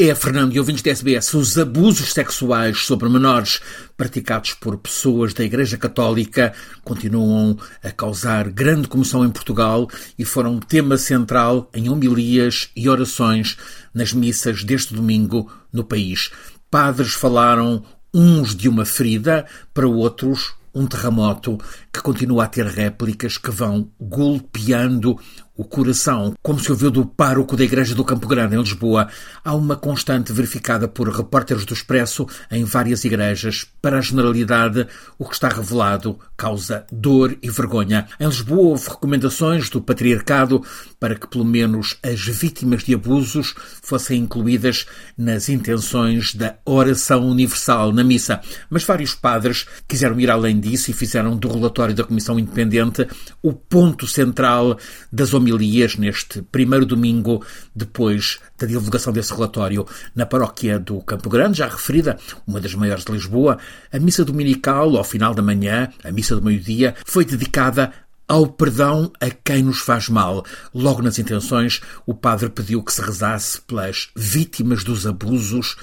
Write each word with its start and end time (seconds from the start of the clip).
É, 0.00 0.14
Fernando 0.14 0.54
e 0.54 0.60
ouvintes 0.60 0.80
da 0.80 0.92
SBS, 0.92 1.34
os 1.34 1.58
abusos 1.58 2.12
sexuais 2.12 2.86
sobre 2.86 3.08
menores 3.08 3.58
praticados 3.96 4.54
por 4.54 4.78
pessoas 4.78 5.34
da 5.34 5.42
Igreja 5.42 5.76
Católica 5.76 6.54
continuam 6.84 7.58
a 7.82 7.90
causar 7.90 8.48
grande 8.48 8.86
comoção 8.86 9.24
em 9.24 9.30
Portugal 9.30 9.90
e 10.16 10.24
foram 10.24 10.60
tema 10.60 10.96
central 10.96 11.68
em 11.74 11.88
homilias 11.88 12.70
e 12.76 12.88
orações 12.88 13.56
nas 13.92 14.12
missas 14.12 14.62
deste 14.62 14.94
domingo 14.94 15.50
no 15.72 15.82
país. 15.82 16.30
Padres 16.70 17.14
falaram 17.14 17.82
uns 18.14 18.54
de 18.54 18.68
uma 18.68 18.84
ferida, 18.84 19.46
para 19.74 19.88
outros 19.88 20.54
um 20.72 20.86
terremoto 20.86 21.58
que 21.92 22.00
continua 22.00 22.44
a 22.44 22.46
ter 22.46 22.66
réplicas 22.66 23.36
que 23.36 23.50
vão 23.50 23.90
golpeando 24.00 25.18
o 25.58 25.64
coração, 25.64 26.34
como 26.40 26.60
se 26.60 26.70
ouviu 26.70 26.88
do 26.88 27.04
pároco 27.04 27.56
da 27.56 27.64
Igreja 27.64 27.92
do 27.92 28.04
Campo 28.04 28.28
Grande, 28.28 28.54
em 28.54 28.60
Lisboa. 28.60 29.08
Há 29.44 29.56
uma 29.56 29.74
constante 29.74 30.32
verificada 30.32 30.86
por 30.86 31.08
repórteres 31.08 31.64
do 31.64 31.74
Expresso 31.74 32.28
em 32.48 32.62
várias 32.62 33.04
igrejas. 33.04 33.66
Para 33.82 33.98
a 33.98 34.00
generalidade, 34.00 34.86
o 35.18 35.24
que 35.24 35.34
está 35.34 35.48
revelado 35.48 36.16
causa 36.36 36.86
dor 36.92 37.36
e 37.42 37.50
vergonha. 37.50 38.06
Em 38.20 38.26
Lisboa, 38.26 38.68
houve 38.68 38.88
recomendações 38.88 39.68
do 39.68 39.82
Patriarcado 39.82 40.62
para 41.00 41.16
que, 41.16 41.26
pelo 41.26 41.44
menos, 41.44 41.98
as 42.04 42.20
vítimas 42.20 42.84
de 42.84 42.94
abusos 42.94 43.52
fossem 43.82 44.20
incluídas 44.20 44.86
nas 45.16 45.48
intenções 45.48 46.36
da 46.36 46.54
oração 46.64 47.28
universal 47.28 47.92
na 47.92 48.04
missa. 48.04 48.40
Mas 48.70 48.84
vários 48.84 49.16
padres 49.16 49.66
quiseram 49.88 50.20
ir 50.20 50.30
além 50.30 50.60
disso 50.60 50.92
e 50.92 50.94
fizeram 50.94 51.36
do 51.36 51.52
relatório 51.52 51.96
da 51.96 52.04
Comissão 52.04 52.38
Independente 52.38 53.08
o 53.42 53.52
ponto 53.52 54.06
central 54.06 54.78
das 55.10 55.34
homilías 55.34 55.47
homilias 55.52 55.96
neste 55.96 56.42
primeiro 56.42 56.86
domingo 56.86 57.44
depois 57.74 58.38
da 58.58 58.66
divulgação 58.66 59.12
desse 59.12 59.32
relatório 59.32 59.86
na 60.14 60.26
paróquia 60.26 60.78
do 60.78 61.00
Campo 61.02 61.28
Grande, 61.28 61.58
já 61.58 61.68
referida, 61.68 62.18
uma 62.46 62.60
das 62.60 62.74
maiores 62.74 63.04
de 63.04 63.12
Lisboa. 63.12 63.58
A 63.92 63.98
missa 63.98 64.24
dominical, 64.24 64.96
ao 64.96 65.04
final 65.04 65.34
da 65.34 65.42
manhã, 65.42 65.88
a 66.02 66.10
missa 66.10 66.34
do 66.36 66.42
meio-dia, 66.42 66.94
foi 67.04 67.24
dedicada 67.24 67.92
ao 68.26 68.46
perdão 68.46 69.10
a 69.20 69.30
quem 69.30 69.62
nos 69.62 69.78
faz 69.78 70.08
mal. 70.08 70.44
Logo 70.74 71.00
nas 71.00 71.18
intenções, 71.18 71.80
o 72.06 72.14
padre 72.14 72.50
pediu 72.50 72.82
que 72.82 72.92
se 72.92 73.00
rezasse 73.00 73.60
pelas 73.62 74.08
vítimas 74.14 74.84
dos 74.84 75.06
abusos 75.06 75.76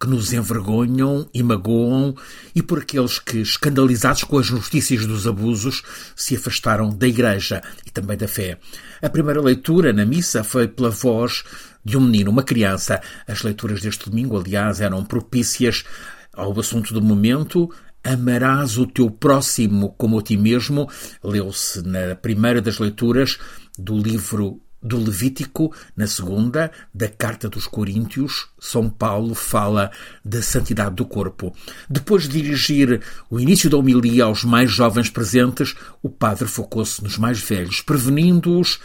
que 0.00 0.06
nos 0.06 0.32
envergonham 0.32 1.28
e 1.34 1.42
magoam 1.42 2.14
e 2.54 2.62
por 2.62 2.78
aqueles 2.78 3.18
que, 3.18 3.38
escandalizados 3.38 4.24
com 4.24 4.38
as 4.38 4.48
notícias 4.48 5.04
dos 5.04 5.26
abusos, 5.26 5.82
se 6.16 6.36
afastaram 6.36 6.88
da 6.88 7.06
Igreja 7.06 7.62
e 7.86 7.90
também 7.90 8.16
da 8.16 8.26
fé. 8.26 8.58
A 9.02 9.10
primeira 9.10 9.42
leitura 9.42 9.92
na 9.92 10.06
missa 10.06 10.42
foi 10.42 10.66
pela 10.66 10.88
voz 10.88 11.44
de 11.84 11.98
um 11.98 12.00
menino, 12.00 12.30
uma 12.30 12.42
criança. 12.42 13.02
As 13.28 13.42
leituras 13.42 13.82
deste 13.82 14.08
domingo, 14.08 14.38
aliás, 14.38 14.80
eram 14.80 15.04
propícias 15.04 15.84
ao 16.32 16.58
assunto 16.58 16.94
do 16.94 17.02
momento, 17.02 17.70
Amarás 18.02 18.78
o 18.78 18.86
teu 18.86 19.10
próximo 19.10 19.94
como 19.98 20.18
a 20.18 20.22
ti 20.22 20.34
mesmo, 20.34 20.88
leu-se 21.22 21.82
na 21.82 22.14
primeira 22.14 22.62
das 22.62 22.78
leituras 22.78 23.38
do 23.78 23.98
livro 23.98 24.58
do 24.82 24.98
Levítico, 24.98 25.74
na 25.96 26.06
segunda, 26.06 26.70
da 26.94 27.08
Carta 27.08 27.48
dos 27.48 27.66
Coríntios, 27.66 28.48
São 28.58 28.88
Paulo 28.88 29.34
fala 29.34 29.90
da 30.24 30.42
santidade 30.42 30.94
do 30.94 31.04
corpo. 31.04 31.54
Depois 31.88 32.28
de 32.28 32.40
dirigir 32.40 33.02
o 33.28 33.38
início 33.38 33.68
da 33.68 33.76
homilia 33.76 34.24
aos 34.24 34.44
mais 34.44 34.70
jovens 34.70 35.10
presentes, 35.10 35.74
o 36.02 36.08
padre 36.08 36.46
focou-se 36.46 37.02
nos 37.02 37.18
mais 37.18 37.40
velhos, 37.40 37.80
prevenindo-os 37.80 38.80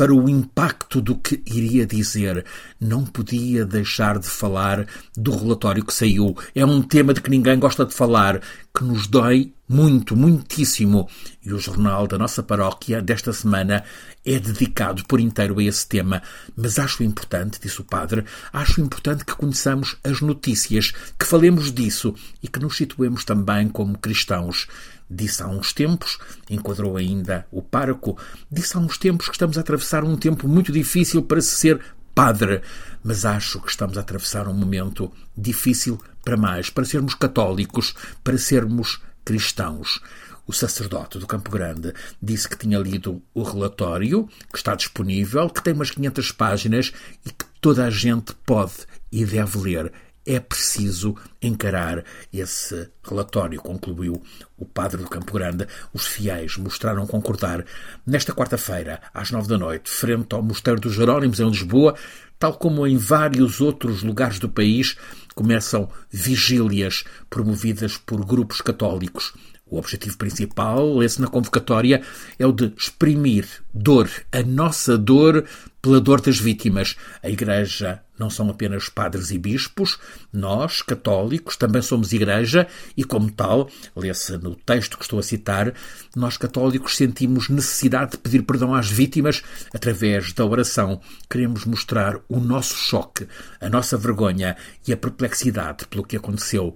para 0.00 0.14
o 0.14 0.30
impacto 0.30 0.98
do 0.98 1.14
que 1.14 1.42
iria 1.44 1.86
dizer. 1.86 2.46
Não 2.80 3.04
podia 3.04 3.66
deixar 3.66 4.18
de 4.18 4.28
falar 4.28 4.86
do 5.14 5.30
relatório 5.36 5.84
que 5.84 5.92
saiu. 5.92 6.34
É 6.54 6.64
um 6.64 6.80
tema 6.80 7.12
de 7.12 7.20
que 7.20 7.28
ninguém 7.28 7.58
gosta 7.58 7.84
de 7.84 7.92
falar, 7.92 8.40
que 8.80 8.84
nos 8.84 9.06
dói 9.06 9.52
muito, 9.68 10.16
muitíssimo. 10.16 11.06
E 11.44 11.52
o 11.52 11.58
jornal 11.58 12.06
da 12.06 12.16
nossa 12.16 12.42
paróquia 12.42 13.02
desta 13.02 13.30
semana 13.30 13.84
é 14.24 14.38
dedicado 14.38 15.04
por 15.04 15.20
inteiro 15.20 15.58
a 15.58 15.62
esse 15.62 15.86
tema. 15.86 16.22
Mas 16.56 16.78
acho 16.78 17.04
importante, 17.04 17.60
disse 17.62 17.82
o 17.82 17.84
padre, 17.84 18.24
acho 18.50 18.80
importante 18.80 19.22
que 19.22 19.34
conheçamos 19.34 19.98
as 20.02 20.22
notícias, 20.22 20.92
que 21.18 21.26
falemos 21.26 21.70
disso 21.70 22.14
e 22.42 22.48
que 22.48 22.58
nos 22.58 22.74
situemos 22.74 23.22
também 23.22 23.68
como 23.68 23.98
cristãos. 23.98 24.66
Disse 25.10 25.42
há 25.42 25.46
uns 25.46 25.74
tempos, 25.74 26.18
enquadrou 26.48 26.96
ainda 26.96 27.46
o 27.52 27.60
pároco, 27.60 28.16
disse 28.50 28.78
há 28.78 28.80
uns 28.80 28.96
tempos 28.96 29.28
que 29.28 29.34
estamos 29.34 29.58
a 29.58 29.60
atravessar 29.60 30.04
um 30.04 30.16
tempo 30.16 30.48
muito 30.48 30.72
difícil 30.72 31.22
para 31.22 31.42
se 31.42 31.54
ser 31.54 31.80
padre, 32.14 32.62
mas 33.02 33.24
acho 33.24 33.60
que 33.60 33.70
estamos 33.70 33.96
a 33.96 34.00
atravessar 34.00 34.48
um 34.48 34.54
momento 34.54 35.12
difícil 35.36 36.00
para 36.24 36.36
mais, 36.36 36.70
para 36.70 36.84
sermos 36.84 37.14
católicos, 37.14 37.94
para 38.22 38.38
sermos 38.38 39.00
cristãos. 39.24 40.00
O 40.46 40.52
sacerdote 40.52 41.18
do 41.18 41.26
Campo 41.26 41.50
Grande 41.50 41.94
disse 42.20 42.48
que 42.48 42.58
tinha 42.58 42.78
lido 42.78 43.22
o 43.32 43.42
relatório, 43.42 44.28
que 44.52 44.58
está 44.58 44.74
disponível, 44.74 45.48
que 45.48 45.62
tem 45.62 45.72
umas 45.72 45.90
500 45.90 46.32
páginas 46.32 46.92
e 47.24 47.30
que 47.30 47.44
toda 47.60 47.84
a 47.84 47.90
gente 47.90 48.34
pode 48.44 48.72
e 49.12 49.24
deve 49.24 49.58
ler 49.58 49.92
é 50.34 50.38
preciso 50.38 51.16
encarar 51.42 52.04
esse 52.32 52.88
relatório, 53.02 53.60
concluiu 53.60 54.22
o 54.56 54.64
padre 54.64 55.02
do 55.02 55.08
Campo 55.08 55.32
Grande. 55.32 55.66
Os 55.92 56.06
fiéis 56.06 56.56
mostraram 56.56 57.04
concordar 57.06 57.64
nesta 58.06 58.32
quarta-feira, 58.32 59.00
às 59.12 59.32
nove 59.32 59.48
da 59.48 59.58
noite, 59.58 59.90
frente 59.90 60.32
ao 60.34 60.42
Mosteiro 60.42 60.80
dos 60.80 60.94
Jerónimos, 60.94 61.40
em 61.40 61.48
Lisboa, 61.48 61.96
tal 62.38 62.54
como 62.54 62.86
em 62.86 62.96
vários 62.96 63.60
outros 63.60 64.04
lugares 64.04 64.38
do 64.38 64.48
país, 64.48 64.96
começam 65.34 65.90
vigílias 66.10 67.02
promovidas 67.28 67.96
por 67.96 68.24
grupos 68.24 68.60
católicos. 68.60 69.34
O 69.70 69.78
objetivo 69.78 70.16
principal, 70.16 71.00
esse 71.02 71.20
na 71.20 71.28
convocatória, 71.28 72.02
é 72.38 72.46
o 72.46 72.52
de 72.52 72.72
exprimir 72.76 73.46
dor, 73.72 74.10
a 74.32 74.42
nossa 74.42 74.98
dor 74.98 75.44
pela 75.80 76.00
dor 76.00 76.20
das 76.20 76.38
vítimas. 76.38 76.96
A 77.22 77.30
Igreja 77.30 78.02
não 78.18 78.28
são 78.28 78.50
apenas 78.50 78.88
padres 78.88 79.30
e 79.30 79.38
bispos, 79.38 79.98
nós, 80.32 80.82
católicos, 80.82 81.56
também 81.56 81.80
somos 81.80 82.12
Igreja 82.12 82.66
e, 82.96 83.04
como 83.04 83.30
tal, 83.30 83.70
lê-se 83.96 84.36
no 84.36 84.54
texto 84.54 84.98
que 84.98 85.04
estou 85.04 85.18
a 85.18 85.22
citar, 85.22 85.72
nós 86.14 86.36
católicos 86.36 86.96
sentimos 86.96 87.48
necessidade 87.48 88.12
de 88.12 88.18
pedir 88.18 88.42
perdão 88.42 88.74
às 88.74 88.90
vítimas 88.90 89.42
através 89.72 90.32
da 90.32 90.44
oração. 90.44 91.00
Queremos 91.30 91.64
mostrar 91.64 92.18
o 92.28 92.40
nosso 92.40 92.74
choque, 92.74 93.26
a 93.60 93.68
nossa 93.70 93.96
vergonha 93.96 94.56
e 94.86 94.92
a 94.92 94.96
perplexidade 94.96 95.86
pelo 95.86 96.04
que 96.04 96.16
aconteceu. 96.16 96.74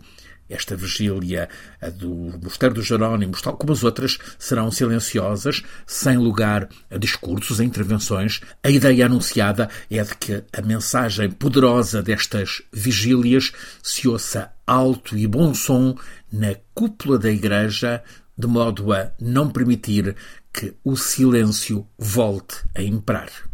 Esta 0.48 0.76
vigília, 0.76 1.48
a 1.80 1.88
do 1.88 2.38
Mosteiro 2.42 2.74
dos 2.74 2.86
Jerónimos, 2.86 3.40
tal 3.40 3.56
como 3.56 3.72
as 3.72 3.82
outras, 3.82 4.18
serão 4.38 4.70
silenciosas, 4.70 5.62
sem 5.86 6.18
lugar 6.18 6.68
a 6.90 6.98
discursos, 6.98 7.60
a 7.60 7.64
intervenções. 7.64 8.40
A 8.62 8.70
ideia 8.70 9.06
anunciada 9.06 9.70
é 9.90 10.02
de 10.02 10.14
que 10.16 10.44
a 10.52 10.62
mensagem 10.62 11.30
poderosa 11.30 12.02
destas 12.02 12.62
vigílias 12.72 13.52
se 13.82 14.06
ouça 14.06 14.52
alto 14.66 15.16
e 15.16 15.26
bom 15.26 15.54
som 15.54 15.96
na 16.32 16.54
cúpula 16.74 17.18
da 17.18 17.30
Igreja, 17.30 18.02
de 18.36 18.46
modo 18.46 18.92
a 18.92 19.12
não 19.20 19.48
permitir 19.48 20.14
que 20.52 20.74
o 20.84 20.96
silêncio 20.96 21.86
volte 21.98 22.56
a 22.74 22.82
imperar. 22.82 23.53